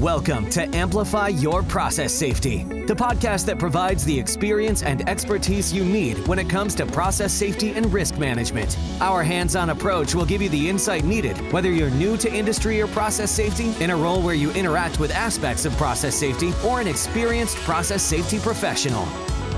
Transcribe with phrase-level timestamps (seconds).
[0.00, 5.86] Welcome to Amplify Your Process Safety, the podcast that provides the experience and expertise you
[5.86, 8.76] need when it comes to process safety and risk management.
[9.00, 12.78] Our hands on approach will give you the insight needed, whether you're new to industry
[12.82, 16.78] or process safety, in a role where you interact with aspects of process safety, or
[16.78, 19.08] an experienced process safety professional.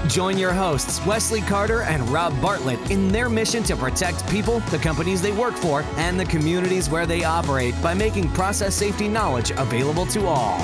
[0.07, 4.79] Join your hosts, Wesley Carter and Rob Bartlett, in their mission to protect people, the
[4.79, 9.51] companies they work for, and the communities where they operate by making process safety knowledge
[9.51, 10.59] available to all.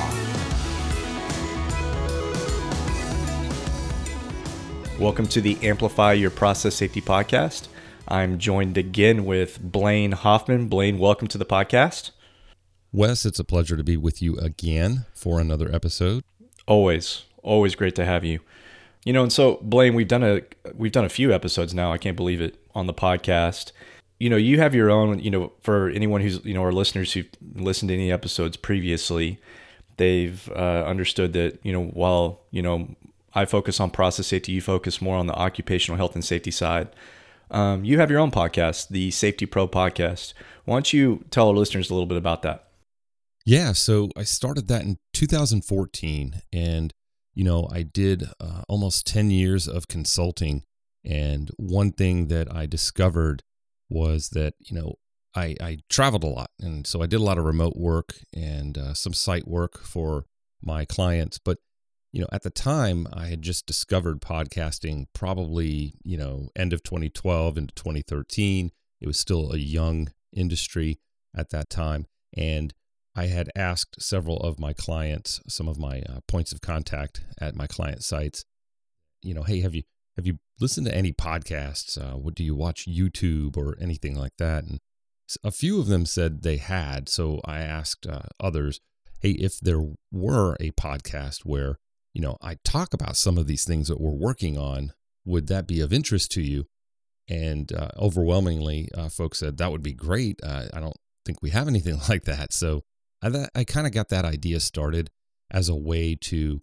[5.00, 7.66] Welcome to the Amplify Your Process Safety podcast.
[8.06, 10.68] I'm joined again with Blaine Hoffman.
[10.68, 12.12] Blaine, welcome to the podcast.
[12.92, 16.22] Wes, it's a pleasure to be with you again for another episode.
[16.68, 18.38] Always, always great to have you.
[19.04, 20.40] You know, and so Blaine, we've done a
[20.74, 21.92] we've done a few episodes now.
[21.92, 23.72] I can't believe it on the podcast.
[24.18, 25.18] You know, you have your own.
[25.18, 29.38] You know, for anyone who's you know our listeners who've listened to any episodes previously,
[29.98, 32.94] they've uh, understood that you know while you know
[33.34, 36.88] I focus on process safety, you focus more on the occupational health and safety side.
[37.50, 40.32] Um, you have your own podcast, the Safety Pro Podcast.
[40.64, 42.68] Why don't you tell our listeners a little bit about that?
[43.44, 46.92] Yeah, so I started that in 2014, and
[47.34, 50.62] you know, I did uh, almost 10 years of consulting.
[51.04, 53.42] And one thing that I discovered
[53.90, 54.94] was that, you know,
[55.34, 56.50] I, I traveled a lot.
[56.60, 60.26] And so I did a lot of remote work and uh, some site work for
[60.62, 61.38] my clients.
[61.38, 61.58] But,
[62.12, 66.82] you know, at the time, I had just discovered podcasting probably, you know, end of
[66.84, 68.70] 2012 into 2013.
[69.00, 71.00] It was still a young industry
[71.36, 72.06] at that time.
[72.36, 72.72] And
[73.16, 77.54] I had asked several of my clients, some of my uh, points of contact at
[77.54, 78.44] my client sites,
[79.22, 79.82] you know, hey, have you
[80.16, 81.98] have you listened to any podcasts?
[81.98, 84.64] Uh, what do you watch YouTube or anything like that?
[84.64, 84.80] And
[85.42, 87.08] a few of them said they had.
[87.08, 88.80] So I asked uh, others,
[89.20, 91.78] hey, if there were a podcast where
[92.12, 94.92] you know I talk about some of these things that we're working on,
[95.24, 96.66] would that be of interest to you?
[97.28, 100.40] And uh, overwhelmingly, uh, folks said that would be great.
[100.42, 102.52] Uh, I don't think we have anything like that.
[102.52, 102.82] So
[103.24, 105.10] I, I kind of got that idea started
[105.50, 106.60] as a way to,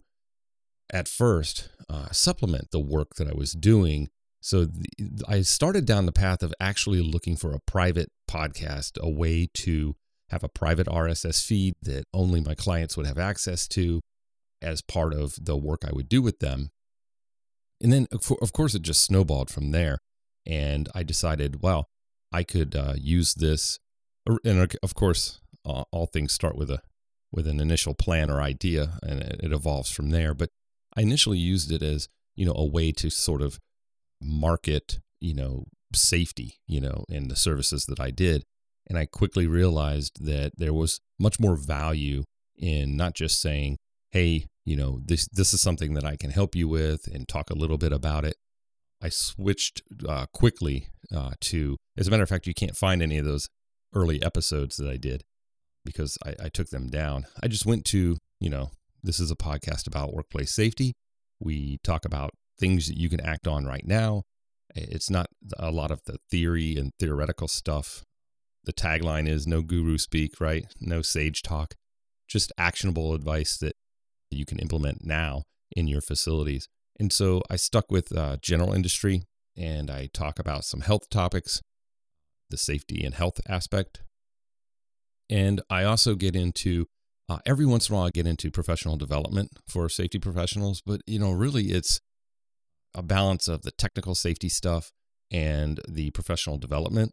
[0.92, 4.08] at first, uh, supplement the work that I was doing.
[4.40, 9.10] So the, I started down the path of actually looking for a private podcast, a
[9.10, 9.96] way to
[10.30, 14.00] have a private RSS feed that only my clients would have access to
[14.62, 16.70] as part of the work I would do with them.
[17.80, 19.98] And then, of course, it just snowballed from there.
[20.46, 21.88] And I decided, well,
[22.32, 23.78] I could uh, use this.
[24.44, 26.80] And of course, all, all things start with a
[27.30, 30.34] with an initial plan or idea, and it, it evolves from there.
[30.34, 30.50] But
[30.96, 33.58] I initially used it as you know a way to sort of
[34.20, 35.64] market you know
[35.94, 38.44] safety you know in the services that I did,
[38.86, 42.24] and I quickly realized that there was much more value
[42.56, 43.78] in not just saying,
[44.10, 47.50] "Hey, you know this this is something that I can help you with," and talk
[47.50, 48.36] a little bit about it.
[49.00, 53.18] I switched uh, quickly uh, to, as a matter of fact, you can't find any
[53.18, 53.48] of those
[53.92, 55.24] early episodes that I did
[55.84, 57.26] because I, I took them down.
[57.42, 58.70] I just went to, you know,
[59.02, 60.94] this is a podcast about workplace safety.
[61.40, 64.22] We talk about things that you can act on right now.
[64.74, 65.26] It's not
[65.58, 68.02] a lot of the theory and theoretical stuff.
[68.64, 70.64] The tagline is no guru speak, right?
[70.80, 71.74] No sage talk,
[72.28, 73.74] just actionable advice that
[74.30, 75.42] you can implement now
[75.74, 76.68] in your facilities.
[76.98, 79.24] And so I stuck with uh, general industry
[79.56, 81.60] and I talk about some health topics,
[82.50, 84.02] the safety and health aspect
[85.30, 86.86] and I also get into
[87.28, 91.00] uh, every once in a while I get into professional development for safety professionals, but
[91.06, 92.00] you know, really it's
[92.94, 94.92] a balance of the technical safety stuff
[95.30, 97.12] and the professional development.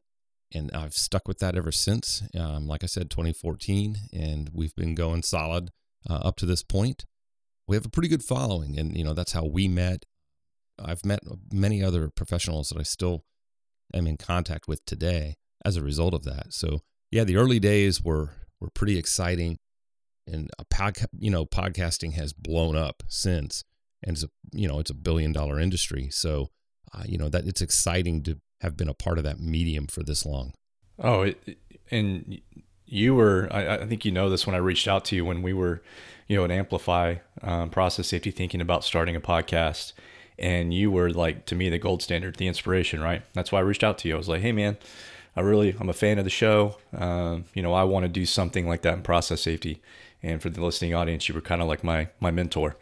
[0.53, 2.23] And I've stuck with that ever since.
[2.37, 5.69] Um, like I said, 2014, and we've been going solid
[6.09, 7.05] uh, up to this point.
[7.67, 10.05] We have a pretty good following, and you know that's how we met.
[10.83, 11.19] I've met
[11.53, 13.23] many other professionals that I still
[13.93, 16.51] am in contact with today as a result of that.
[16.51, 16.79] So
[17.11, 19.57] yeah, the early days were were pretty exciting,
[20.27, 23.63] and a pod, you know, podcasting has blown up since,
[24.03, 26.09] and it's a you know it's a billion dollar industry.
[26.11, 26.49] So,
[26.93, 30.03] uh, you know that it's exciting to have been a part of that medium for
[30.03, 30.53] this long.
[30.99, 31.57] Oh, it,
[31.89, 32.39] and
[32.85, 35.41] you were I, I, think you know this when I reached out to you when
[35.41, 35.81] we were,
[36.27, 39.93] you know, at Amplify um, Process Safety thinking about starting a podcast,
[40.37, 43.23] and you were like to me the gold standard, the inspiration, right?
[43.33, 44.13] That's why I reached out to you.
[44.13, 44.77] I was like, hey man
[45.39, 46.75] I really I'm a fan of the show.
[46.93, 49.81] Um, you know, I want to do something like that in process safety.
[50.21, 52.75] And for the listening audience, you were kind of like my my mentor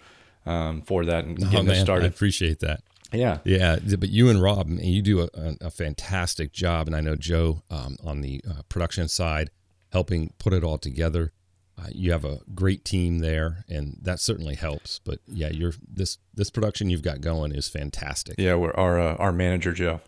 [0.43, 2.05] um, for that and oh, getting man, started.
[2.05, 2.81] I appreciate that.
[3.13, 3.77] Yeah, yeah.
[3.77, 7.95] But you and Rob, you do a, a fantastic job, and I know Joe um,
[8.03, 9.51] on the uh, production side
[9.91, 11.31] helping put it all together.
[11.79, 14.99] uh, you have a great team there, and that certainly helps.
[14.99, 18.35] But yeah, you're this this production you've got going is fantastic.
[18.37, 20.01] Yeah, we're, our uh, our manager Joe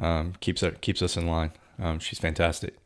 [0.00, 1.52] um, keeps it keeps us in line.
[1.78, 2.76] Um, she's fantastic.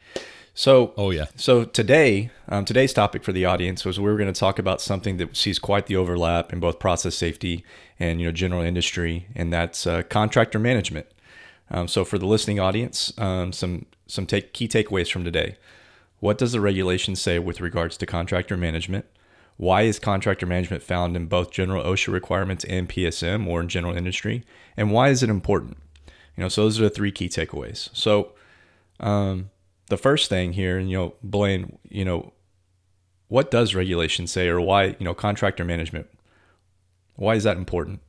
[0.54, 1.26] So, oh yeah.
[1.36, 4.80] So today, um, today's topic for the audience was we were going to talk about
[4.80, 7.64] something that sees quite the overlap in both process safety
[8.00, 11.06] and you know general industry, and that's uh, contractor management.
[11.70, 15.56] Um, so for the listening audience, um, some some take, key takeaways from today.
[16.20, 19.04] What does the regulation say with regards to contractor management?
[19.58, 23.96] Why is contractor management found in both general OSHA requirements and PSM or in general
[23.96, 24.44] industry?
[24.76, 25.76] And why is it important?
[26.36, 27.90] You know, so those are the three key takeaways.
[27.92, 28.32] So,
[29.00, 29.50] um,
[29.88, 32.32] the first thing here, and you know, Blaine, you know,
[33.28, 36.06] what does regulation say, or why, you know, contractor management?
[37.16, 38.00] Why is that important?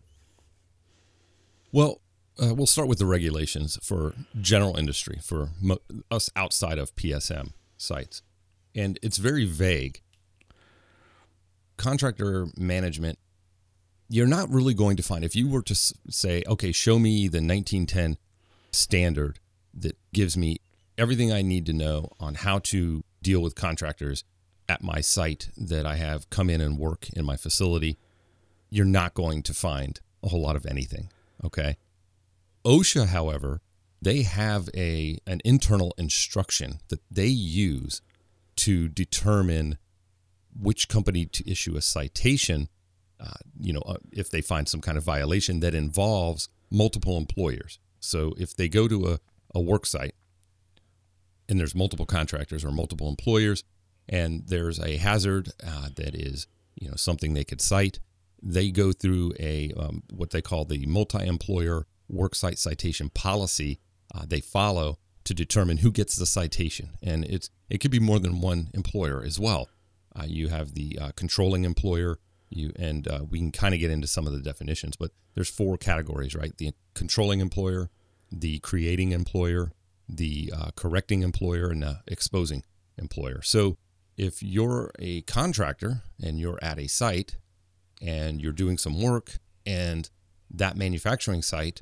[1.72, 2.02] Well,
[2.42, 7.52] uh, we'll start with the regulations for general industry for mo- us outside of PSM
[7.78, 8.22] sites,
[8.74, 10.02] and it's very vague.
[11.78, 13.20] Contractor management,
[14.10, 17.38] you're not really going to find if you were to say, okay, show me the
[17.38, 18.18] 1910
[18.72, 19.40] standard
[19.74, 20.58] that gives me
[21.00, 24.26] everything I need to know on how to deal with contractors
[24.68, 27.98] at my site that I have come in and work in my facility,
[28.70, 31.10] you're not going to find a whole lot of anything.
[31.44, 31.78] Okay.
[32.66, 33.62] OSHA, however,
[34.02, 38.02] they have a an internal instruction that they use
[38.58, 39.78] to determine
[40.54, 42.68] which company to issue a citation.
[43.20, 47.80] Uh, you know, uh, if they find some kind of violation that involves multiple employers.
[48.00, 49.20] So if they go to a,
[49.56, 50.16] a work site
[51.50, 53.64] and there's multiple contractors or multiple employers,
[54.08, 58.00] and there's a hazard uh, that is you know something they could cite,
[58.42, 63.80] they go through a um, what they call the multi-employer worksite citation policy
[64.14, 68.20] uh, they follow to determine who gets the citation, and it's it could be more
[68.20, 69.70] than one employer as well.
[70.16, 72.18] Uh, you have the uh, controlling employer,
[72.50, 75.50] you and uh, we can kind of get into some of the definitions, but there's
[75.50, 76.58] four categories, right?
[76.58, 77.90] The controlling employer,
[78.32, 79.72] the creating employer,
[80.10, 82.64] the uh, correcting employer, and the exposing
[82.98, 83.42] employer.
[83.42, 83.78] So
[84.18, 87.38] if you're a contractor and you're at a site
[88.02, 90.10] and you're doing some work and
[90.52, 91.82] that manufacturing site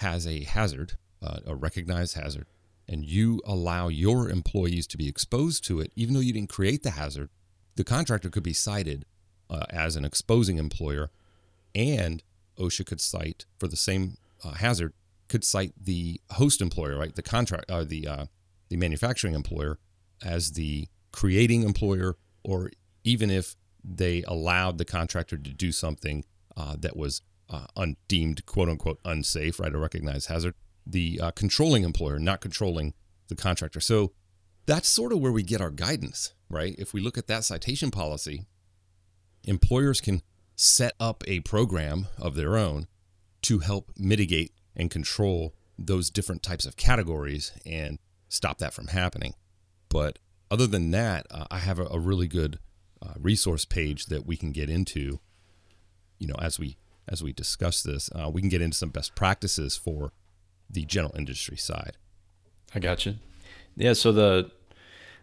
[0.00, 2.46] has a hazard, uh, a recognized hazard,
[2.88, 6.82] and you allow your employees to be exposed to it, even though you didn't create
[6.82, 7.28] the hazard,
[7.74, 9.04] the contractor could be cited
[9.50, 11.10] uh, as an exposing employer,
[11.74, 12.22] and
[12.58, 14.92] OSHA could cite for the same uh, hazard
[15.28, 18.26] could cite the host employer, right, the contract, or the uh,
[18.68, 19.78] the manufacturing employer
[20.24, 22.70] as the creating employer, or
[23.04, 26.24] even if they allowed the contractor to do something
[26.56, 29.74] uh, that was uh, undeemed quote unquote unsafe, right?
[29.74, 30.54] A recognized hazard.
[30.86, 32.94] The uh, controlling employer, not controlling
[33.28, 33.80] the contractor.
[33.80, 34.12] So
[34.66, 36.74] that's sort of where we get our guidance, right?
[36.78, 38.46] If we look at that citation policy,
[39.44, 40.22] employers can
[40.56, 42.88] set up a program of their own
[43.42, 49.34] to help mitigate and control those different types of categories and stop that from happening.
[49.88, 50.18] But
[50.50, 52.58] other than that, uh, I have a, a really good
[53.02, 55.20] uh, resource page that we can get into.
[56.18, 56.76] You know, as we
[57.08, 60.12] as we discuss this, uh, we can get into some best practices for
[60.68, 61.96] the general industry side.
[62.74, 63.16] I got you.
[63.76, 63.92] Yeah.
[63.92, 64.50] So the,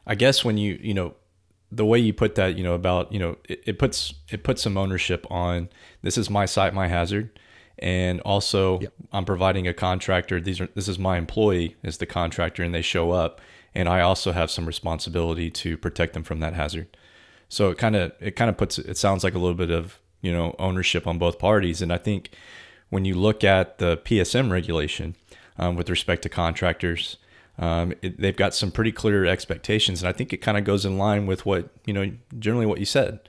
[0.07, 1.15] I guess when you you know,
[1.71, 4.61] the way you put that, you know, about you know, it, it puts it puts
[4.61, 5.69] some ownership on
[6.01, 7.39] this is my site, my hazard,
[7.79, 8.93] and also yep.
[9.11, 10.39] I'm providing a contractor.
[10.39, 13.41] These are this is my employee is the contractor, and they show up,
[13.73, 16.95] and I also have some responsibility to protect them from that hazard.
[17.49, 19.99] So it kind of it kind of puts it sounds like a little bit of
[20.21, 21.81] you know ownership on both parties.
[21.81, 22.31] And I think
[22.89, 25.15] when you look at the PSM regulation
[25.57, 27.17] um, with respect to contractors,
[27.57, 30.85] um, it, they've got some pretty clear expectations, and I think it kind of goes
[30.85, 33.19] in line with what you know generally what you said.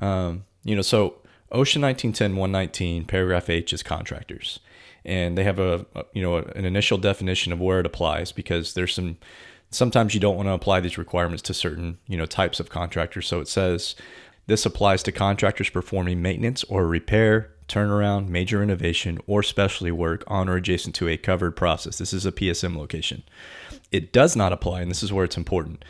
[0.00, 1.21] Um, you know, so
[1.52, 4.58] OSHA 1910 119 paragraph H is contractors,
[5.04, 8.74] and they have a, a you know an initial definition of where it applies because
[8.74, 9.18] there's some
[9.70, 13.26] sometimes you don't want to apply these requirements to certain you know types of contractors.
[13.26, 13.94] So it says
[14.46, 20.48] this applies to contractors performing maintenance or repair, turnaround, major renovation, or specialty work on
[20.48, 21.98] or adjacent to a covered process.
[21.98, 23.22] This is a PSM location.
[23.90, 25.84] It does not apply, and this is where it's important,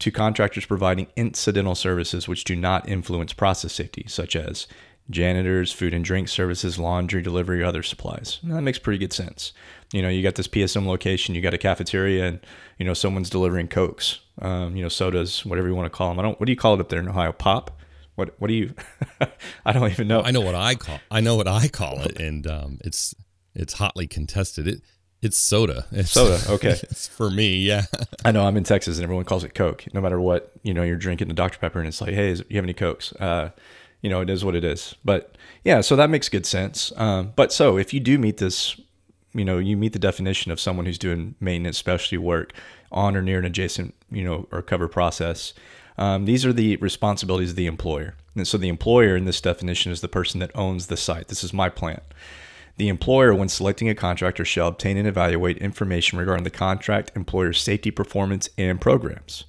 [0.00, 4.66] to contractors providing incidental services which do not influence process safety, such as
[5.10, 8.38] janitors, food and drink services, laundry, delivery, other supplies.
[8.42, 9.52] Now, that makes pretty good sense.
[9.92, 12.40] You know, you got this PSM location, you got a cafeteria, and
[12.78, 16.18] you know someone's delivering cokes, um, you know, sodas, whatever you want to call them.
[16.18, 16.38] I don't.
[16.40, 17.32] What do you call it up there in Ohio?
[17.32, 17.78] Pop.
[18.14, 18.74] What What do you?
[19.66, 20.22] I don't even know.
[20.22, 20.98] I know what I call.
[21.10, 23.14] I know what I call it, and um, it's
[23.54, 24.66] it's hotly contested.
[24.66, 24.82] It
[25.20, 25.86] It's soda.
[25.92, 26.80] It's, Soda, okay.
[26.82, 27.84] it's for me, yeah.
[28.24, 29.84] I know I'm in Texas and everyone calls it Coke.
[29.92, 31.58] No matter what, you know, you're drinking the Dr.
[31.58, 33.12] Pepper and it's like, hey, is, you have any Cokes?
[33.12, 33.50] Uh,
[34.02, 34.94] you know, it is what it is.
[35.04, 36.92] But yeah, so that makes good sense.
[36.96, 38.78] Um, but so if you do meet this,
[39.32, 42.52] you know, you meet the definition of someone who's doing maintenance specialty work
[42.90, 45.54] on or near an adjacent, you know, or cover process.
[45.96, 48.16] Um, these are the responsibilities of the employer.
[48.34, 51.28] And so the employer in this definition is the person that owns the site.
[51.28, 52.02] This is my plant.
[52.78, 57.60] The employer, when selecting a contractor, shall obtain and evaluate information regarding the contract employer's
[57.60, 59.44] safety performance and programs.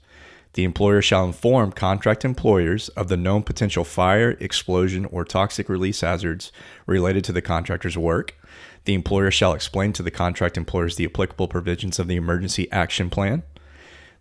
[0.53, 6.01] The employer shall inform contract employers of the known potential fire, explosion, or toxic release
[6.01, 6.51] hazards
[6.85, 8.35] related to the contractor's work.
[8.85, 13.09] The employer shall explain to the contract employers the applicable provisions of the emergency action
[13.09, 13.43] plan.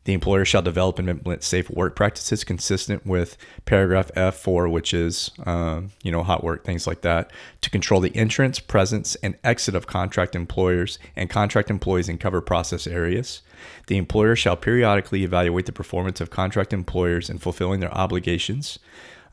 [0.05, 5.31] The employer shall develop and implement safe work practices consistent with paragraph F4, which is,
[5.47, 7.31] um, you know, hot work, things like that,
[7.61, 12.41] to control the entrance, presence, and exit of contract employers and contract employees in cover
[12.41, 13.43] process areas.
[13.87, 18.79] The employer shall periodically evaluate the performance of contract employers in fulfilling their obligations.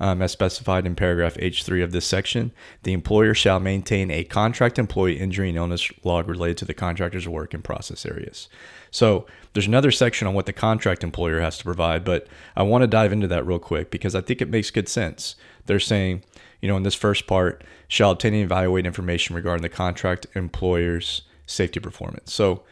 [0.02, 4.80] Um, as specified in paragraph H3 of this section, the employer shall maintain a contract
[4.80, 8.48] employee injury and illness log related to the contractor's work and process areas.
[8.92, 12.84] So there's another section on what the contract employer has to provide, but I want
[12.84, 15.36] to dive into that real quick because I think it makes good sense.
[15.66, 16.24] They're saying,
[16.62, 21.24] you know, in this first part, shall obtain and evaluate information regarding the contract employer's
[21.46, 22.34] safety performance.
[22.34, 22.64] So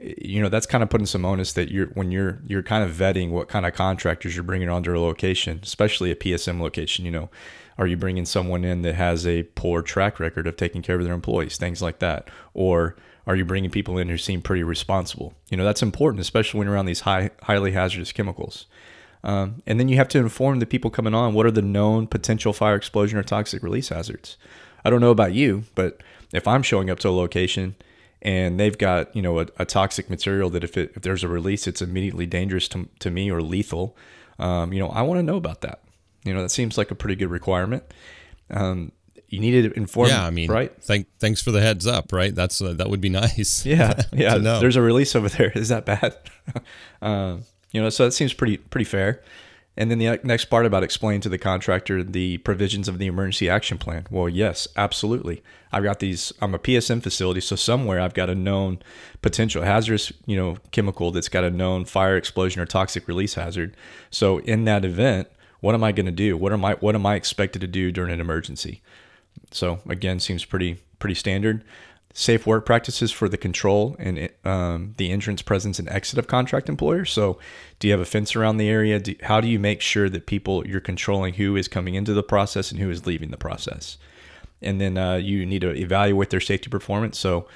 [0.00, 2.94] you know that's kind of putting some onus that you're when you're you're kind of
[2.94, 7.10] vetting what kind of contractors you're bringing onto a location especially a psm location you
[7.10, 7.30] know
[7.78, 11.04] are you bringing someone in that has a poor track record of taking care of
[11.04, 12.94] their employees things like that or
[13.26, 16.66] are you bringing people in who seem pretty responsible you know that's important especially when
[16.66, 18.66] you're around these high highly hazardous chemicals
[19.24, 22.06] um, and then you have to inform the people coming on what are the known
[22.06, 24.36] potential fire explosion or toxic release hazards
[24.84, 26.02] i don't know about you but
[26.32, 27.74] if i'm showing up to a location
[28.22, 31.28] and they've got you know a, a toxic material that if it, if there's a
[31.28, 33.96] release, it's immediately dangerous to, to me or lethal.
[34.38, 35.80] Um, you know, I want to know about that.
[36.24, 37.84] You know, that seems like a pretty good requirement.
[38.50, 38.92] Um,
[39.28, 40.08] you need to inform.
[40.08, 40.72] Yeah, I mean, right?
[40.82, 42.12] Thank, thanks for the heads up.
[42.12, 43.66] Right, that's uh, that would be nice.
[43.66, 44.38] Yeah, yeah.
[44.38, 45.52] There's a release over there.
[45.54, 46.16] Is that bad?
[47.02, 49.22] um, you know, so that seems pretty pretty fair.
[49.78, 53.50] And then the next part about explaining to the contractor the provisions of the emergency
[53.50, 54.06] action plan.
[54.10, 55.42] Well, yes, absolutely.
[55.70, 58.78] I've got these, I'm a PSM facility, so somewhere I've got a known
[59.20, 63.76] potential hazardous, you know, chemical that's got a known fire explosion or toxic release hazard.
[64.10, 65.28] So in that event,
[65.60, 66.38] what am I going to do?
[66.38, 68.82] What am I what am I expected to do during an emergency?
[69.50, 71.64] So again, seems pretty pretty standard
[72.16, 76.66] safe work practices for the control and um, the entrance, presence, and exit of contract
[76.66, 77.12] employers.
[77.12, 77.38] So,
[77.78, 78.98] do you have a fence around the area?
[78.98, 82.22] Do, how do you make sure that people you're controlling who is coming into the
[82.22, 83.98] process and who is leaving the process?
[84.62, 87.18] And then uh, you need to evaluate their safety performance.
[87.18, 87.46] So,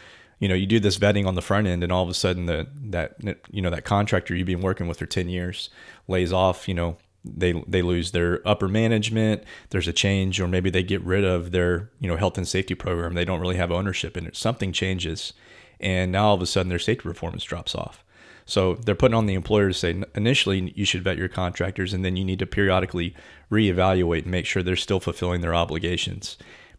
[0.40, 2.44] you know, you do this vetting on the front end, and all of a sudden,
[2.44, 3.16] the that
[3.50, 5.70] you know that contractor you've been working with for ten years
[6.06, 6.68] lays off.
[6.68, 11.02] You know, they they lose their upper management there's a change or maybe they get
[11.02, 13.14] rid of their you know health and safety program.
[13.14, 15.32] They don't really have ownership in it something changes.
[15.78, 18.04] And now all of a sudden their safety performance drops off.
[18.44, 22.04] So they're putting on the employer to say initially you should vet your contractors and
[22.04, 23.14] then you need to periodically
[23.50, 26.36] reevaluate and make sure they're still fulfilling their obligations.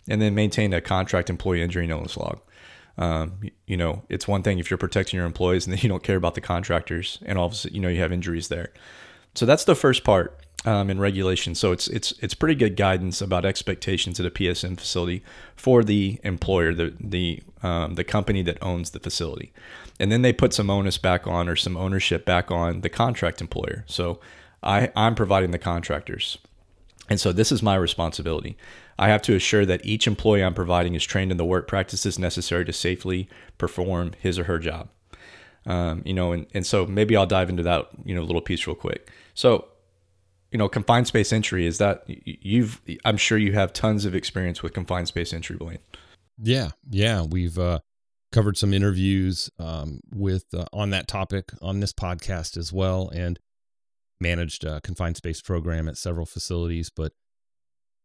[0.07, 2.41] And then maintain a contract employee injury and illness log.
[2.98, 6.03] Um, you know it's one thing if you're protecting your employees and then you don't
[6.03, 8.74] care about the contractors and all of a sudden you know you have injuries there
[9.33, 11.55] so that's the first part um, in regulation.
[11.55, 15.23] So it's it's it's pretty good guidance about expectations at a PSM facility
[15.55, 19.53] for the employer, the the um, the company that owns the facility,
[20.00, 23.41] and then they put some onus back on or some ownership back on the contract
[23.41, 23.83] employer.
[23.88, 24.19] So
[24.61, 26.38] I I'm providing the contractors,
[27.09, 28.57] and so this is my responsibility.
[29.00, 32.19] I have to assure that each employee I'm providing is trained in the work practices
[32.19, 34.89] necessary to safely perform his or her job.
[35.65, 38.65] Um, you know, and, and so maybe I'll dive into that, you know, little piece
[38.65, 39.12] real quick.
[39.34, 39.68] So,
[40.51, 44.63] you know, confined space entry is that you've, I'm sure you have tons of experience
[44.63, 45.80] with confined space entry, Blaine.
[46.41, 46.72] Yeah.
[46.89, 47.24] Yeah.
[47.24, 47.80] We've, uh,
[48.32, 53.10] covered some interviews, um, with, uh, on that topic on this podcast as well.
[53.13, 53.39] And
[54.20, 57.12] managed a confined space program at several facilities, but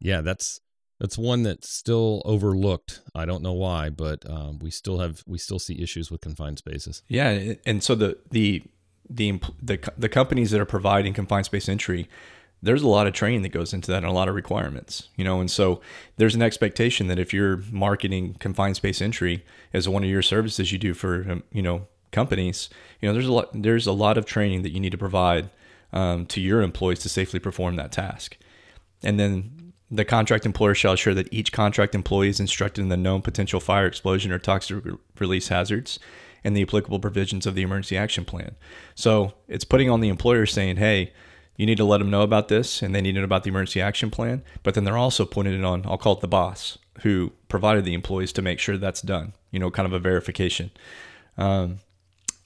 [0.01, 0.61] yeah, that's,
[0.99, 3.03] that's one that's still overlooked.
[3.15, 6.59] I don't know why, but um, we still have we still see issues with confined
[6.59, 7.03] spaces.
[7.09, 8.63] Yeah, and so the the
[9.09, 12.09] the the the companies that are providing confined space entry,
[12.63, 15.25] there's a lot of training that goes into that and a lot of requirements, you
[15.25, 15.81] know, and so
[16.17, 20.73] there's an expectation that if you're marketing confined space entry as one of your services
[20.73, 24.17] you do for um, you know companies, you know, there's a lot there's a lot
[24.17, 25.51] of training that you need to provide
[25.93, 28.39] um, to your employees to safely perform that task,
[29.03, 32.97] and then the contract employer shall assure that each contract employee is instructed in the
[32.97, 35.99] known potential fire, explosion, or toxic re- release hazards
[36.43, 38.57] and the applicable provisions of the emergency action plan.
[38.95, 41.13] So it's putting on the employer saying, hey,
[41.57, 43.51] you need to let them know about this and they need to know about the
[43.51, 44.43] emergency action plan.
[44.63, 47.95] But then they're also putting it on, I'll call it the boss who provided the
[47.95, 50.71] employees to make sure that's done, you know, kind of a verification.
[51.39, 51.79] Um,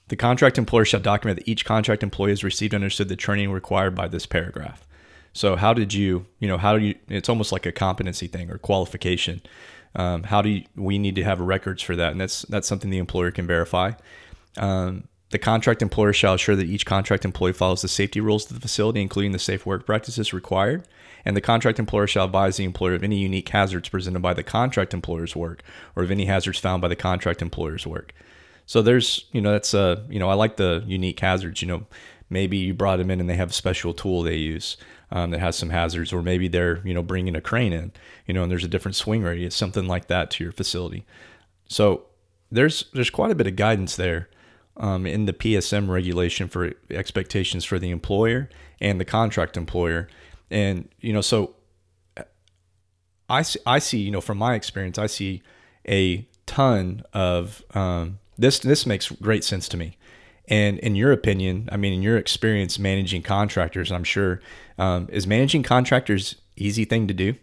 [0.07, 3.51] the contract employer shall document that each contract employee has received and understood the training
[3.51, 4.85] required by this paragraph.
[5.33, 6.95] So how did you, you know, how do you?
[7.07, 9.41] It's almost like a competency thing or qualification.
[9.95, 12.11] Um, how do you, we need to have records for that?
[12.11, 13.91] And that's that's something the employer can verify.
[14.57, 18.55] Um, the contract employer shall assure that each contract employee follows the safety rules of
[18.55, 20.85] the facility, including the safe work practices required.
[21.23, 24.43] And the contract employer shall advise the employer of any unique hazards presented by the
[24.43, 25.63] contract employer's work
[25.95, 28.13] or of any hazards found by the contract employer's work.
[28.65, 31.61] So there's, you know, that's, uh, you know, I like the unique hazards.
[31.61, 31.85] You know,
[32.29, 34.77] maybe you brought them in and they have a special tool they use
[35.11, 37.91] um, that has some hazards, or maybe they're you know bringing a crane in,
[38.25, 41.05] you know, and there's a different swing radius, something like that to your facility.
[41.67, 42.05] So
[42.51, 44.29] there's there's quite a bit of guidance there
[44.77, 48.49] um, in the PSM regulation for expectations for the employer
[48.79, 50.07] and the contract employer,
[50.49, 51.55] and you know so.
[53.29, 55.41] I see, I see, you know, from my experience, I see
[55.87, 58.59] a ton of um, this.
[58.59, 59.95] This makes great sense to me.
[60.51, 64.41] And in your opinion, I mean, in your experience managing contractors, I'm sure,
[64.77, 67.35] um, is managing contractors easy thing to do?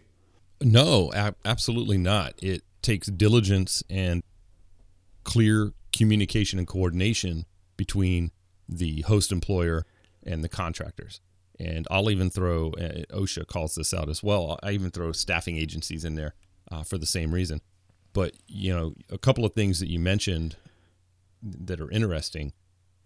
[0.61, 2.35] No, ab- absolutely not.
[2.37, 4.21] It takes diligence and
[5.23, 7.45] clear communication and coordination
[7.77, 8.31] between
[8.67, 9.87] the host employer
[10.23, 11.19] and the contractors.
[11.59, 14.59] And I'll even throw, uh, OSHA calls this out as well.
[14.61, 16.35] I even throw staffing agencies in there
[16.71, 17.61] uh, for the same reason.
[18.13, 20.57] But, you know, a couple of things that you mentioned
[21.41, 22.53] that are interesting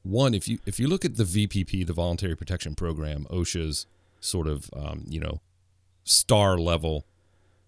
[0.03, 3.87] one, if you if you look at the VPP, the Voluntary Protection Program, OSHA's
[4.19, 5.41] sort of um, you know
[6.03, 7.05] star level,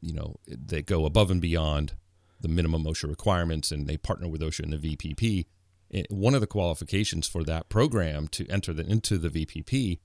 [0.01, 1.93] you know they go above and beyond
[2.41, 5.45] the minimum OSHA requirements, and they partner with OSHA in the VPP.
[5.91, 9.99] And one of the qualifications for that program to enter the, into the VPP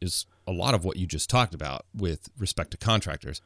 [0.00, 3.42] is a lot of what you just talked about with respect to contractors,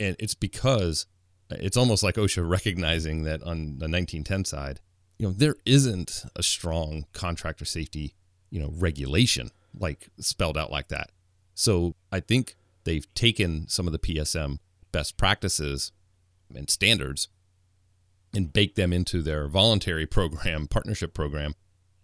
[0.00, 1.06] and it's because
[1.48, 4.80] it's almost like OSHA recognizing that on the 1910 side
[5.22, 8.16] you know there isn't a strong contractor safety
[8.50, 11.12] you know regulation like spelled out like that.
[11.54, 14.58] So i think they've taken some of the psm
[14.90, 15.92] best practices
[16.52, 17.28] and standards
[18.34, 21.54] and baked them into their voluntary program partnership program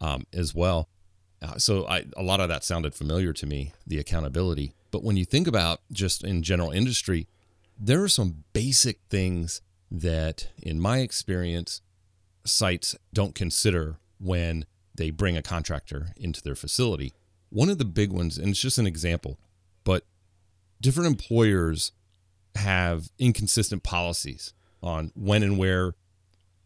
[0.01, 0.89] um, as well.
[1.43, 4.75] Uh, so I, a lot of that sounded familiar to me the accountability.
[4.93, 7.27] But when you think about just in general industry
[7.81, 11.81] there are some basic things that in my experience
[12.45, 17.13] sites don't consider when they bring a contractor into their facility.
[17.51, 19.39] One of the big ones, and it's just an example,
[19.85, 20.05] but
[20.81, 21.93] different employers
[22.57, 25.95] have inconsistent policies on when and where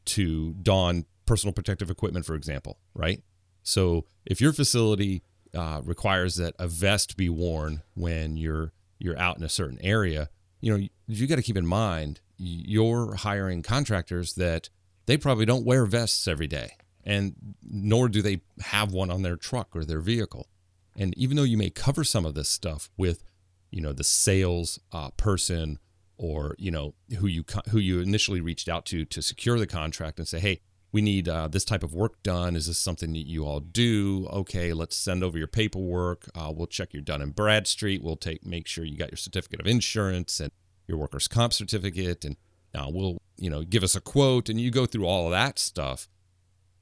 [0.04, 3.22] to don personal protective equipment, for example, right?
[3.62, 5.22] So if your facility
[5.54, 10.28] uh, requires that a vest be worn when you're you're out in a certain area,
[10.60, 14.68] you know you, you got to keep in mind you're hiring contractors that
[15.06, 19.36] they probably don't wear vests every day, and nor do they have one on their
[19.36, 20.48] truck or their vehicle.
[20.96, 23.24] And even though you may cover some of this stuff with,
[23.70, 25.78] you know, the sales uh, person
[26.18, 30.18] or you know who you who you initially reached out to to secure the contract
[30.18, 30.60] and say, hey,
[30.92, 32.54] we need uh, this type of work done.
[32.54, 34.28] Is this something that you all do?
[34.30, 36.28] Okay, let's send over your paperwork.
[36.34, 38.02] Uh, we'll check your Dun and Bradstreet.
[38.02, 40.52] We'll take make sure you got your certificate of insurance and
[40.86, 42.36] your workers' comp certificate, and
[42.74, 45.58] now we'll you know, give us a quote and you go through all of that
[45.58, 46.08] stuff.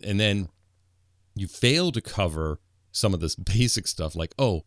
[0.05, 0.51] And then
[1.35, 2.61] you fail to cover
[2.93, 4.65] some of this basic stuff like, oh,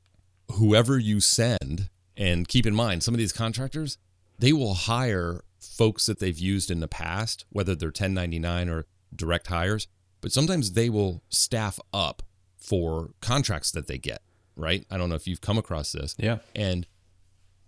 [0.53, 3.99] whoever you send, and keep in mind, some of these contractors,
[4.39, 9.47] they will hire folks that they've used in the past, whether they're 1099 or direct
[9.47, 9.87] hires,
[10.19, 12.23] but sometimes they will staff up
[12.57, 14.21] for contracts that they get,
[14.55, 14.85] right?
[14.89, 16.15] I don't know if you've come across this.
[16.17, 16.39] Yeah.
[16.55, 16.87] And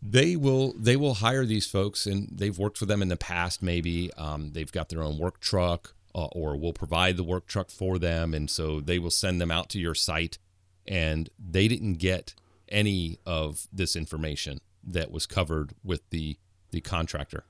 [0.08, 3.64] they will they will hire these folks and they've worked for them in the past
[3.64, 4.12] maybe.
[4.14, 7.98] Um, they've got their own work truck uh, or will provide the work truck for
[7.98, 10.38] them and so they will send them out to your site.
[10.88, 12.36] And they didn't get
[12.70, 16.38] any of this information that was covered with the
[16.72, 17.46] the contractor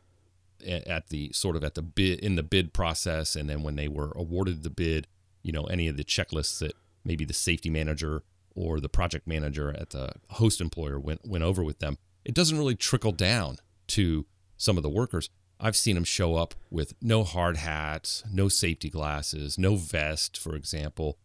[0.65, 3.35] at the sort of at the bid in the bid process.
[3.35, 5.07] And then when they were awarded the bid
[5.43, 8.23] you know any of the checklists that maybe the safety manager
[8.55, 12.57] or the project manager at the host employer went went over with them it doesn't
[12.57, 13.57] really trickle down
[13.87, 14.25] to
[14.57, 15.29] some of the workers.
[15.59, 20.55] I've seen them show up with no hard hats, no safety glasses, no vest, for
[20.55, 21.17] example.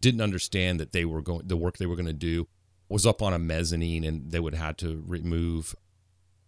[0.00, 2.48] Didn't understand that they were going the work they were going to do
[2.88, 5.74] was up on a mezzanine and they would have to remove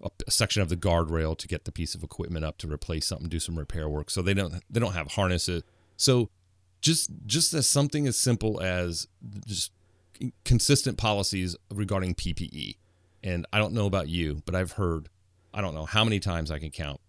[0.03, 3.07] a, a section of the guardrail to get the piece of equipment up to replace
[3.07, 4.11] something, do some repair work.
[4.11, 5.63] So they don't they don't have harnesses.
[5.97, 6.31] So
[6.81, 9.07] just just as something as simple as
[9.47, 9.73] just
[10.45, 12.77] consistent policies regarding PPE.
[13.23, 15.09] And I don't know about you, but I've heard
[15.55, 17.01] I don't know how many times I can count.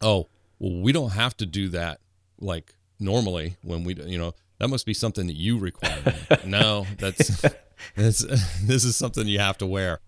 [0.00, 2.00] Oh, well, we don't have to do that
[2.40, 6.14] like normally when we you know that must be something that you require.
[6.44, 7.40] no, that's
[7.96, 8.18] that's
[8.62, 10.00] this is something you have to wear.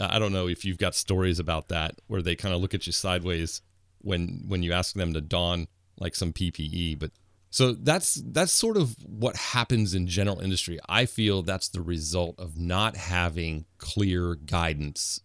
[0.00, 2.86] I don't know if you've got stories about that where they kind of look at
[2.86, 3.62] you sideways
[3.98, 7.10] when when you ask them to don like some PPE, but
[7.50, 10.78] so that's that's sort of what happens in general industry.
[10.88, 15.20] I feel that's the result of not having clear guidance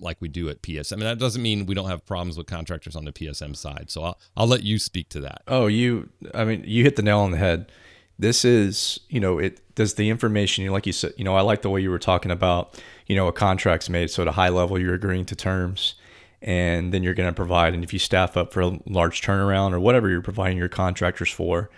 [0.00, 0.94] like we do at PSM.
[0.94, 3.90] I mean, that doesn't mean we don't have problems with contractors on the PSM side.
[3.90, 5.42] So I'll, I'll let you speak to that.
[5.46, 7.70] Oh, you, I mean, you hit the nail on the head.
[8.18, 11.62] This is, you know, it does the information, like you said, you know, I like
[11.62, 14.10] the way you were talking about, you know, a contract's made.
[14.10, 15.94] So at a high level, you're agreeing to terms
[16.42, 17.74] and then you're going to provide.
[17.74, 21.30] And if you staff up for a large turnaround or whatever you're providing your contractors
[21.30, 21.70] for,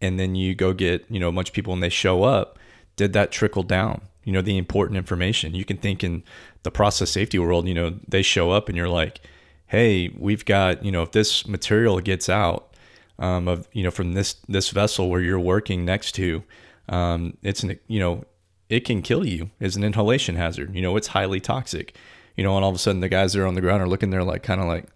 [0.00, 2.58] and then you go get, you know, a bunch of people and they show up,
[2.96, 4.02] did that trickle down?
[4.24, 5.54] You know, the important information.
[5.54, 6.22] You can think in
[6.62, 9.20] the process safety world, you know, they show up and you're like,
[9.66, 12.74] hey, we've got, you know, if this material gets out
[13.18, 16.42] um, of, you know, from this this vessel where you're working next to,
[16.88, 18.24] um, it's an, you know,
[18.68, 20.74] it can kill you as an inhalation hazard.
[20.74, 21.96] You know, it's highly toxic.
[22.40, 23.86] You know, and all of a sudden the guys that are on the ground are
[23.86, 24.86] looking there like kind of like,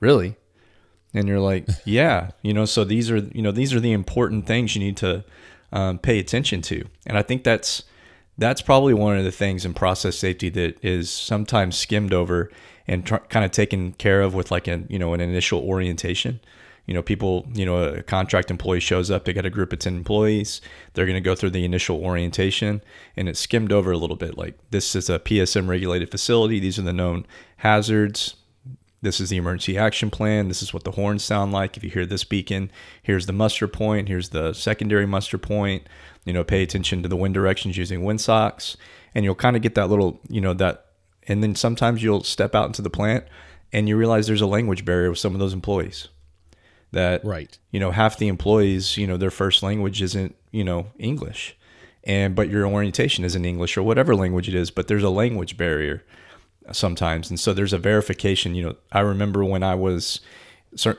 [0.00, 0.34] really?
[1.12, 4.46] And you're like, yeah, you know, so these are, you know, these are the important
[4.46, 5.22] things you need to
[5.72, 6.86] um, pay attention to.
[7.06, 7.82] And I think that's
[8.38, 12.50] that's probably one of the things in process safety that is sometimes skimmed over
[12.88, 16.40] and tr- kind of taken care of with like an you know an initial orientation
[16.86, 19.78] you know people you know a contract employee shows up they got a group of
[19.78, 20.60] 10 employees
[20.94, 22.82] they're going to go through the initial orientation
[23.16, 26.78] and it's skimmed over a little bit like this is a psm regulated facility these
[26.78, 27.26] are the known
[27.58, 28.36] hazards
[29.02, 31.90] this is the emergency action plan this is what the horns sound like if you
[31.90, 32.70] hear this beacon
[33.02, 35.86] here's the muster point here's the secondary muster point
[36.26, 38.76] you know, pay attention to the wind directions using wind socks,
[39.14, 40.86] and you'll kind of get that little, you know, that.
[41.28, 43.24] And then sometimes you'll step out into the plant
[43.72, 46.06] and you realize there's a language barrier with some of those employees.
[46.96, 50.86] That right, you know, half the employees, you know, their first language isn't, you know,
[50.98, 51.54] English,
[52.04, 55.10] and but your orientation is in English or whatever language it is, but there's a
[55.10, 56.02] language barrier
[56.72, 58.54] sometimes, and so there's a verification.
[58.54, 60.20] You know, I remember when I was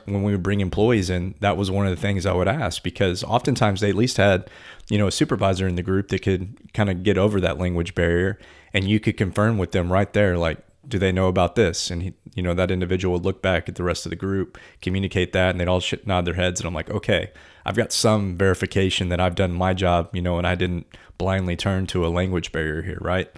[0.06, 2.82] when we would bring employees in, that was one of the things I would ask
[2.82, 4.48] because oftentimes they at least had,
[4.88, 7.94] you know, a supervisor in the group that could kind of get over that language
[7.94, 8.38] barrier
[8.72, 11.90] and you could confirm with them right there, like, do they know about this?
[11.90, 14.58] And, he, you know, that individual would look back at the rest of the group,
[14.80, 16.60] communicate that, and they'd all nod their heads.
[16.60, 17.30] And I'm like, okay,
[17.64, 20.86] I've got some verification that I've done my job, you know, and I didn't
[21.18, 23.30] blindly turn to a language barrier here, right?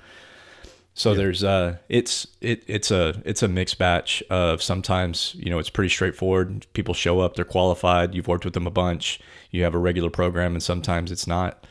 [0.94, 5.58] So there's uh it's it it's a it's a mixed batch of sometimes, you know,
[5.58, 6.66] it's pretty straightforward.
[6.74, 10.10] People show up, they're qualified, you've worked with them a bunch, you have a regular
[10.10, 11.66] program and sometimes it's not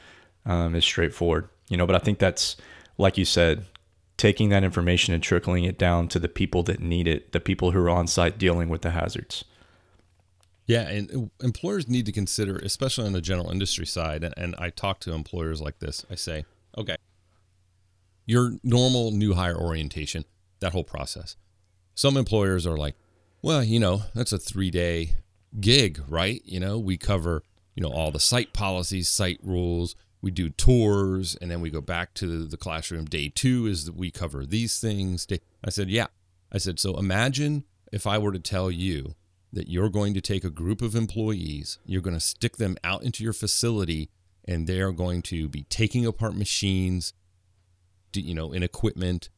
[0.46, 1.50] um as straightforward.
[1.68, 2.58] You know, but I think that's
[2.98, 3.66] like you said,
[4.20, 7.72] taking that information and trickling it down to the people that need it, the people
[7.72, 9.46] who are on site dealing with the hazards.
[10.68, 15.00] Yeah, and employers need to consider, especially on the general industry side, and I talk
[15.02, 16.06] to employers like this.
[16.12, 16.46] I say,
[16.78, 16.98] okay,
[18.28, 20.26] your normal new hire orientation,
[20.60, 21.36] that whole process.
[21.96, 22.96] Some employers are like,
[23.42, 25.16] well, you know, that's a three day
[25.60, 26.42] gig, right?
[26.46, 27.42] You know, we cover,
[27.74, 31.82] you know, all the site policies, site rules, we do tours, and then we go
[31.82, 33.06] back to the classroom.
[33.06, 35.28] Day two is that we cover these things.
[35.64, 36.08] I said, yeah.
[36.52, 39.16] I said, so imagine if I were to tell you
[39.54, 43.04] that you're going to take a group of employees, you're going to stick them out
[43.04, 44.10] into your facility,
[44.46, 47.14] and they are going to be taking apart machines,
[48.14, 49.30] you know, in equipment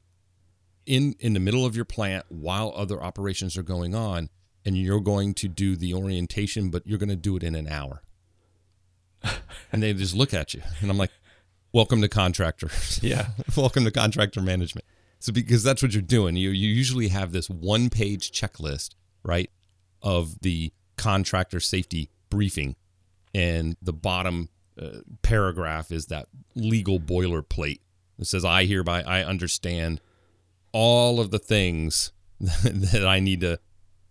[0.86, 4.30] in in the middle of your plant while other operations are going on
[4.66, 7.68] and you're going to do the orientation but you're going to do it in an
[7.68, 8.02] hour
[9.72, 10.62] and they just look at you.
[10.82, 11.12] And i'm like
[11.74, 13.28] welcome to contractors yeah.
[13.56, 14.86] Welcome to contractor management.
[15.20, 19.50] So because that's what you're doing you you usually have this one page checklist right
[20.02, 22.76] of the contractor safety briefing.
[23.34, 24.50] And the bottom
[24.82, 27.80] uh, paragraph is that legal boilerplate
[28.22, 30.00] it says, I hereby, I understand
[30.72, 33.60] all of the things that I need to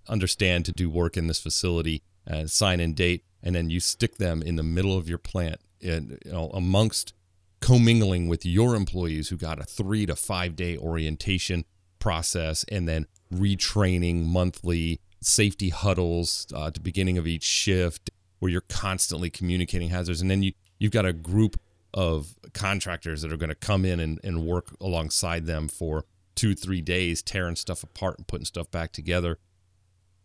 [0.09, 4.17] understand to do work in this facility, uh, sign and date, and then you stick
[4.17, 7.15] them in the middle of your plant, and you know, amongst
[7.61, 11.65] commingling with your employees who got a three to five day orientation
[11.99, 18.51] process, and then retraining monthly safety huddles uh, at the beginning of each shift, where
[18.51, 21.61] you're constantly communicating hazards, and then you you've got a group
[21.93, 26.55] of contractors that are going to come in and, and work alongside them for two
[26.55, 29.39] three days tearing stuff apart and putting stuff back together,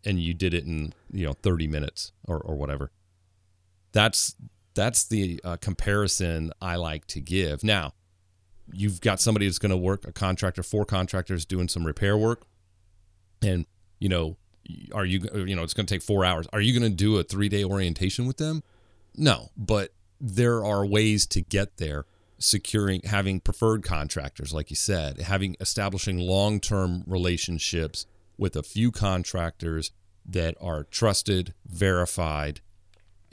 [0.03, 2.91] and you did it in you know 30 minutes or or whatever.
[3.95, 4.35] That's
[4.73, 7.63] that's the uh, comparison I like to give.
[7.63, 7.93] Now,
[8.73, 12.43] you've got somebody that's going to work a contractor, four contractors doing some repair work,
[13.41, 13.65] and
[13.99, 14.35] you know,
[14.93, 16.45] are you you know it's going to take four hours?
[16.51, 18.63] Are you going to do a three day orientation with them?
[19.15, 22.05] No, but there are ways to get there.
[22.37, 28.05] Securing, having preferred contractors, like you said, having establishing long term relationships
[28.37, 29.91] with a few contractors
[30.25, 32.59] that are trusted, verified,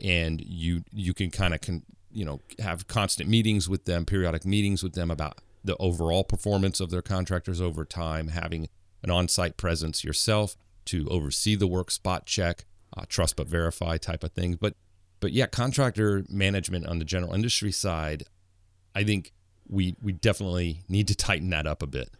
[0.02, 4.44] and you you can kind of con, you know have constant meetings with them, periodic
[4.44, 8.68] meetings with them about the overall performance of their contractors over time, having
[9.02, 12.64] an on-site presence yourself to oversee the work, spot check,
[12.96, 14.58] uh, trust but verify type of thing.
[14.60, 14.74] But
[15.20, 18.24] but yeah, contractor management on the general industry side,
[18.94, 19.32] I think
[19.68, 22.10] we we definitely need to tighten that up a bit.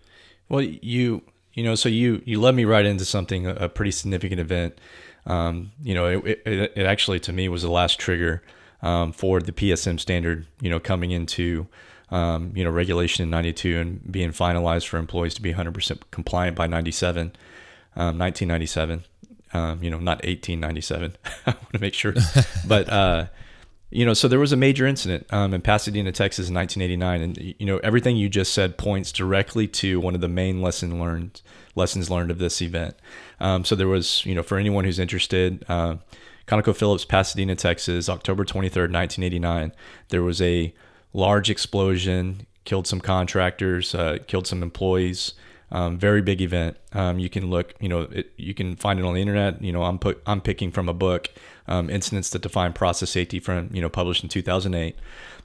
[0.48, 4.40] Well, you you know, so you you led me right into something a pretty significant
[4.40, 4.78] event
[5.26, 8.42] um, you know, it, it, it, actually to me was the last trigger
[8.82, 11.68] um, for the PSM standard, you know, coming into,
[12.10, 16.56] um, you know, regulation in 92 and being finalized for employees to be 100% compliant
[16.56, 17.32] by 97,
[17.94, 19.04] 1997,
[19.54, 21.16] um, um, you know, not 1897.
[21.46, 22.14] I want to make sure.
[22.66, 23.26] but, uh,
[23.90, 27.20] you know, so there was a major incident um, in Pasadena, Texas in 1989.
[27.20, 30.98] And, you know, everything you just said points directly to one of the main lesson
[30.98, 31.42] learned
[31.74, 32.94] lessons learned of this event.
[33.40, 35.96] Um, so there was, you know, for anyone who's interested, uh,
[36.46, 39.72] ConocoPhillips, Pasadena, Texas, October 23rd, 1989,
[40.08, 40.74] there was a
[41.12, 45.34] large explosion, killed some contractors, uh, killed some employees.
[45.70, 46.76] Um, very big event.
[46.92, 49.62] Um, you can look, you know, it, you can find it on the internet.
[49.62, 51.30] You know, I'm put, I'm picking from a book,
[51.66, 54.94] um, "Incidents That Define Process Safety," from you know, published in 2008.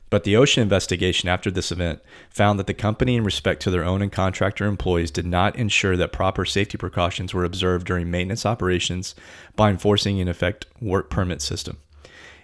[0.09, 3.83] But the OSHA investigation after this event found that the company, in respect to their
[3.83, 8.45] own and contractor employees, did not ensure that proper safety precautions were observed during maintenance
[8.45, 9.15] operations
[9.55, 11.77] by enforcing, an effect, work permit system.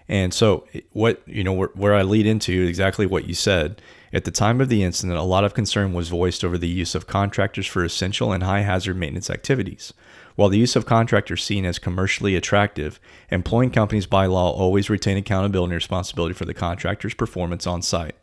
[0.10, 3.82] And so, what you know, where, where I lead into exactly what you said.
[4.12, 6.94] At the time of the incident, a lot of concern was voiced over the use
[6.94, 9.94] of contractors for essential and high hazard maintenance activities.
[10.36, 15.18] While the use of contractors seen as commercially attractive, employing companies by law always retain
[15.18, 18.16] accountability and responsibility for the contractor's performance on site.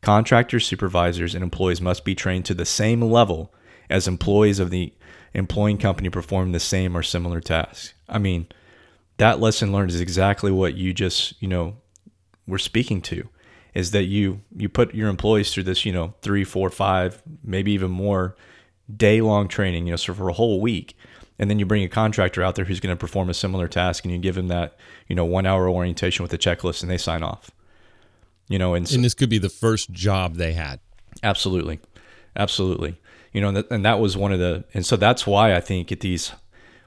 [0.00, 3.52] Contractors, supervisors, and employees must be trained to the same level
[3.90, 4.92] as employees of the
[5.34, 7.94] employing company perform the same or similar tasks.
[8.08, 8.46] I mean,
[9.18, 11.76] that lesson learned is exactly what you just, you know,
[12.46, 13.28] were speaking to
[13.74, 17.72] is that you you put your employees through this, you know, three, four, five, maybe
[17.72, 18.36] even more
[18.94, 20.96] day long training, you know, so for a whole week
[21.38, 24.04] and then you bring a contractor out there who's going to perform a similar task
[24.04, 24.76] and you give them that
[25.08, 27.50] you know one hour orientation with a checklist and they sign off.
[28.48, 30.80] You know and, so, and this could be the first job they had.
[31.22, 31.80] Absolutely.
[32.36, 33.00] Absolutely.
[33.32, 35.60] You know and, th- and that was one of the and so that's why i
[35.60, 36.32] think at these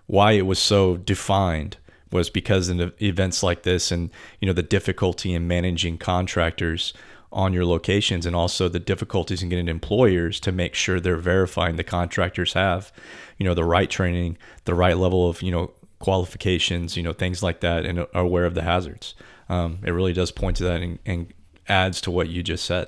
[0.06, 1.78] why it was so defined
[2.12, 6.94] was because in events like this and you know the difficulty in managing contractors
[7.36, 11.76] on your locations and also the difficulties in getting employers to make sure they're verifying
[11.76, 12.93] the contractors have
[13.38, 17.43] you know the right training the right level of you know qualifications you know things
[17.43, 19.13] like that and are aware of the hazards.
[19.50, 21.34] Um, it really does point to that and, and,
[21.67, 22.88] adds to what you just said.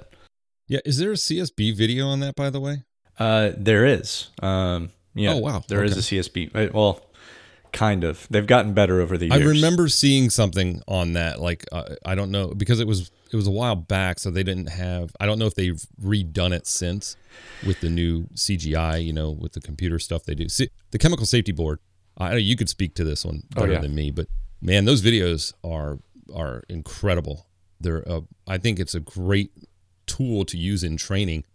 [0.67, 2.83] Yeah is there a csb video on that by the way?
[3.17, 4.29] Uh, there is.
[4.41, 5.63] Um, yeah oh wow.
[5.67, 5.89] there okay.
[5.89, 7.07] is a csb uh, well
[7.77, 11.63] kind of they've gotten better over the years i remember seeing something on that like
[11.71, 14.69] uh, i don't know because it was it was a while back, so they didn't
[14.69, 15.15] have.
[15.19, 17.15] I don't know if they've redone it since
[17.65, 19.03] with the new CGI.
[19.03, 20.49] You know, with the computer stuff they do.
[20.49, 21.79] See, the Chemical Safety Board.
[22.17, 23.79] I know you could speak to this one better oh, yeah.
[23.79, 24.27] than me, but
[24.59, 25.99] man, those videos are
[26.33, 27.47] are incredible.
[27.79, 28.07] They're.
[28.09, 29.51] Uh, I think it's a great
[30.05, 31.45] tool to use in training,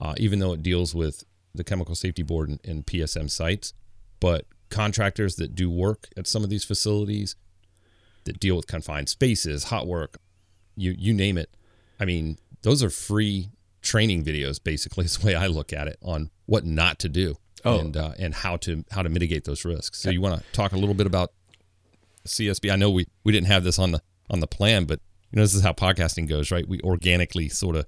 [0.00, 3.72] uh, even though it deals with the Chemical Safety Board and, and PSM sites.
[4.18, 7.36] But contractors that do work at some of these facilities
[8.24, 10.18] that deal with confined spaces, hot work,
[10.76, 11.50] you you name it.
[11.98, 13.50] I mean, those are free
[13.82, 14.62] training videos.
[14.62, 17.78] Basically, is the way I look at it on what not to do oh.
[17.78, 20.00] and uh, and how to how to mitigate those risks.
[20.00, 21.32] So you want to talk a little bit about
[22.26, 22.72] CSB?
[22.72, 25.42] I know we we didn't have this on the on the plan, but you know
[25.42, 26.66] this is how podcasting goes, right?
[26.66, 27.86] We organically sort of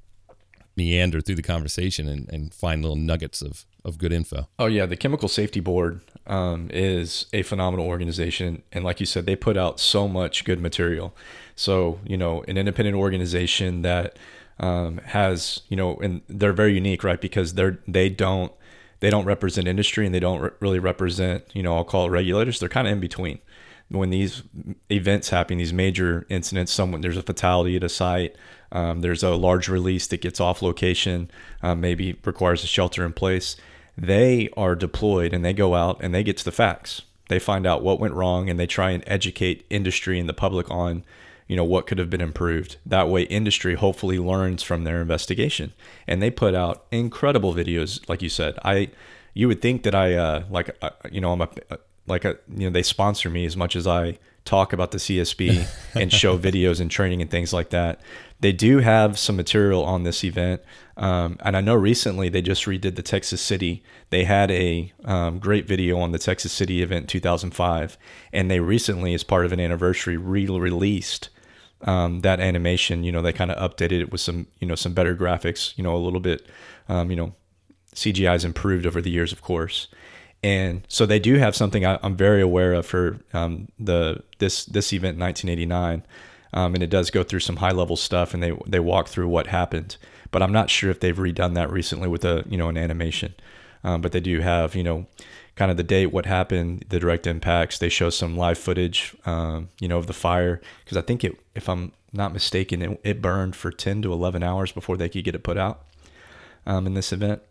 [0.76, 4.48] meander through the conversation and, and find little nuggets of, of good info.
[4.58, 9.26] Oh yeah, the Chemical Safety Board um, is a phenomenal organization, and like you said,
[9.26, 11.14] they put out so much good material.
[11.56, 14.18] So, you know, an independent organization that
[14.58, 17.20] um, has, you know, and they're very unique, right?
[17.20, 18.52] Because they're they don't
[19.00, 22.10] they don't represent industry and they don't re- really represent, you know, I'll call it
[22.10, 22.60] regulators.
[22.60, 23.40] They're kind of in between.
[23.88, 24.42] When these
[24.90, 28.36] events happen, these major incidents, someone there's a fatality at a site,
[28.70, 31.30] um, there's a large release that gets off location,
[31.62, 33.56] um, maybe requires a shelter in place.
[33.96, 37.02] They are deployed and they go out and they get to the facts.
[37.28, 40.70] They find out what went wrong and they try and educate industry and the public
[40.70, 41.04] on,
[41.46, 42.76] you know, what could have been improved.
[42.84, 45.72] That way industry hopefully learns from their investigation.
[46.06, 48.58] And they put out incredible videos like you said.
[48.64, 48.90] I
[49.34, 51.48] you would think that I uh like uh, you know, I'm a
[52.06, 55.66] like a you know, they sponsor me as much as I talk about the CSB
[55.94, 58.00] and show videos and training and things like that.
[58.40, 60.62] They do have some material on this event.
[60.96, 63.84] Um, and I know recently they just redid the Texas City.
[64.10, 67.96] They had a um, great video on the Texas City event 2005.
[68.32, 71.30] And they recently, as part of an anniversary, re released
[71.82, 73.04] um, that animation.
[73.04, 75.84] You know, they kind of updated it with some, you know, some better graphics, you
[75.84, 76.46] know, a little bit,
[76.88, 77.34] um, you know,
[77.94, 79.88] CGI's improved over the years, of course
[80.42, 84.64] and so they do have something I, am very aware of for um, the this
[84.64, 86.04] this event in 1989,
[86.52, 89.28] um, and it does go through some high level stuff, and they they walk through
[89.28, 89.96] what happened.
[90.30, 93.34] But I'm not sure if they've redone that recently with a you know an animation.
[93.84, 95.06] Um, but they do have you know
[95.56, 97.78] kind of the date, what happened, the direct impacts.
[97.78, 101.38] They show some live footage, um, you know, of the fire because I think it,
[101.54, 105.24] if I'm not mistaken, it, it, burned for 10 to 11 hours before they could
[105.24, 105.84] get it put out
[106.66, 107.42] um, in this event.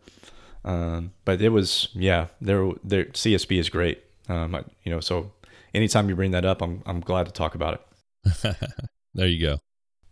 [0.63, 4.04] Um, but it was, yeah, their their CSB is great.
[4.30, 5.32] Um, I, you know, so
[5.74, 7.82] anytime you bring that up, I'm I'm glad to talk about
[8.24, 8.56] it.
[9.13, 9.58] there you go.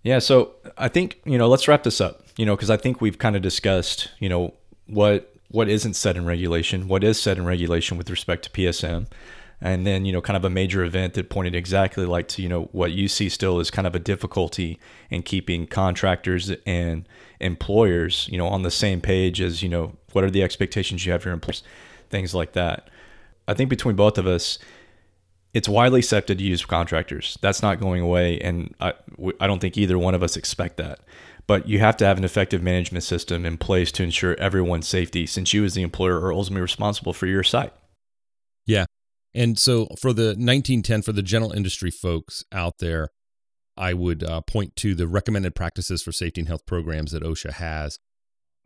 [0.03, 2.23] Yeah, so I think you know, let's wrap this up.
[2.38, 4.53] You know, because I think we've kind of discussed, you know,
[4.88, 9.07] what what isn't said in regulation, what is said in regulation with respect to PSM,
[9.62, 12.50] and then you know kind of a major event that pointed exactly like to you
[12.50, 17.08] know what you see still is kind of a difficulty in keeping contractors and
[17.39, 21.12] employers you know on the same page as you know what are the expectations you
[21.12, 21.63] have for your employees
[22.10, 22.89] things like that.
[23.48, 24.60] I think between both of us
[25.52, 27.36] it's widely accepted to use contractors.
[27.41, 28.93] That's not going away and i,
[29.39, 31.00] I don't think either one of us expect that.
[31.48, 35.26] But you have to have an effective management system in place to ensure everyone's safety
[35.26, 37.74] since you as the employer are ultimately responsible for your site.
[38.67, 38.86] Yeah
[39.33, 43.09] and so for the 1910, for the general industry folks out there,
[43.77, 47.53] I would uh, point to the recommended practices for safety and health programs that OSHA
[47.53, 47.99] has,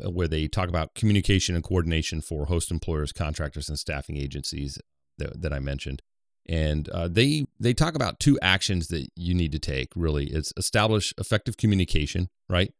[0.03, 4.79] uh, where they talk about communication and coordination for host employers, contractors, and staffing agencies
[5.17, 6.01] that, that I mentioned.
[6.47, 9.89] And uh, they they talk about two actions that you need to take.
[9.95, 12.73] Really, it's establish effective communication, right?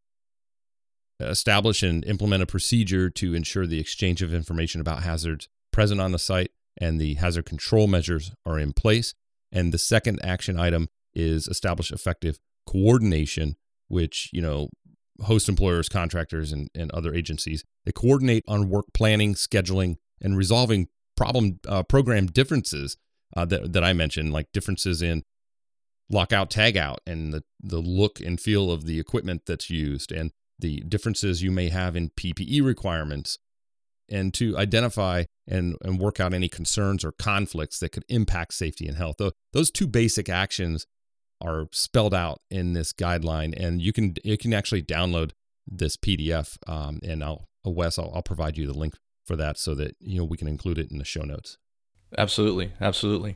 [1.21, 6.11] Establish and implement a procedure to ensure the exchange of information about hazards present on
[6.11, 9.13] the site and the hazard control measures are in place.
[9.51, 13.55] And the second action item is establish effective coordination,
[13.87, 14.69] which, you know,
[15.21, 20.87] host employers, contractors, and, and other agencies, they coordinate on work planning, scheduling, and resolving
[21.15, 22.97] problem uh, program differences
[23.35, 25.23] uh, that, that I mentioned, like differences in
[26.09, 30.79] lockout, tagout, and the, the look and feel of the equipment that's used, and the
[30.81, 33.37] differences you may have in PPE requirements
[34.09, 38.87] and to identify and, and work out any concerns or conflicts that could impact safety
[38.87, 39.15] and health.
[39.51, 40.85] Those two basic actions
[41.41, 45.31] are spelled out in this guideline, and you can you can actually download
[45.67, 46.57] this PDF.
[46.67, 49.95] Um, and I'll uh, Wes, I'll, I'll provide you the link for that so that
[49.99, 51.57] you know we can include it in the show notes.
[52.17, 53.35] Absolutely, absolutely.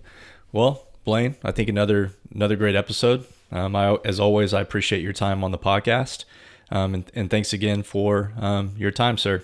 [0.52, 3.26] Well, Blaine, I think another another great episode.
[3.52, 6.26] Um, I, as always, I appreciate your time on the podcast,
[6.70, 9.44] um, and, and thanks again for um, your time, sir.